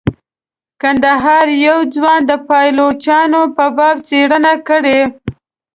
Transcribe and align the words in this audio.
کندهار 0.81 1.47
یوه 1.65 1.83
ځوان 1.95 2.19
د 2.29 2.31
پایلوچانو 2.47 3.41
په 3.55 3.65
باب 3.77 3.97
څیړنه 4.07 4.53
کړې. 4.67 4.99